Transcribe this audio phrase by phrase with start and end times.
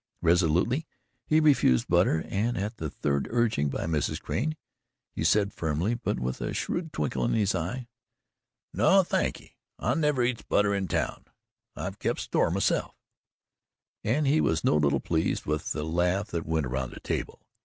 [0.23, 0.87] Resolutely
[1.27, 4.19] he refused butter, and at the third urging by Mrs.
[4.19, 4.57] Crane
[5.11, 7.87] he said firmly, but with a shrewd twinkle in his eye:
[8.73, 9.57] "No, thank ye.
[9.77, 11.25] I never eats butter in town.
[11.75, 12.95] I've kept store myself,"
[14.03, 17.45] and he was no little pleased with the laugh that went around the table.